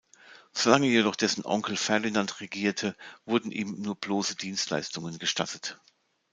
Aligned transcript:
Solange 0.51 0.87
jedoch 0.87 1.15
dessen 1.15 1.45
Onkel 1.45 1.77
Ferdinand 1.77 2.41
regierte, 2.41 2.95
wurden 3.23 3.51
ihm 3.51 3.79
nur 3.83 3.93
bloße 3.93 4.35
Dienstleistungen 4.35 5.19
gestattet. 5.19 5.79